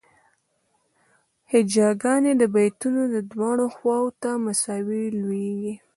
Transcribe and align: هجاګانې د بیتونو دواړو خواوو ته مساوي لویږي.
هجاګانې 1.51 2.33
د 2.37 2.43
بیتونو 2.55 3.01
دواړو 3.31 3.65
خواوو 3.75 4.17
ته 4.21 4.29
مساوي 4.45 5.03
لویږي. 5.21 5.73